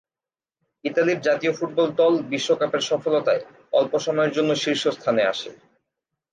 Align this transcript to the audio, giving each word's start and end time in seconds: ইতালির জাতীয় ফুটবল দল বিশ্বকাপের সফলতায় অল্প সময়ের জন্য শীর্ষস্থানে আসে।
ইতালির 0.83 1.19
জাতীয় 1.21 1.53
ফুটবল 1.53 1.87
দল 1.91 2.13
বিশ্বকাপের 2.29 2.81
সফলতায় 2.81 3.41
অল্প 3.73 3.93
সময়ের 3.97 4.31
জন্য 4.31 4.51
শীর্ষস্থানে 4.55 5.23
আসে। 5.23 5.49